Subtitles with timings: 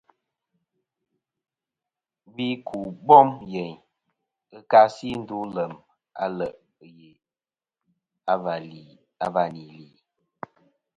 [2.33, 3.75] Gvi ku bom yeyn
[4.55, 5.73] ɨ kasi ndu lem
[6.23, 6.57] a le'
[6.95, 8.35] ghe
[9.33, 9.87] và nì li.